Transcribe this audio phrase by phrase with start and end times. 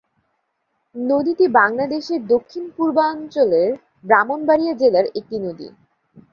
[0.95, 3.69] নদীটি বাংলাদেশের দক্ষিণ-পূর্বাঞ্চলের
[4.05, 5.67] ব্রাহ্মণবাড়িয়া জেলার একটি নদী।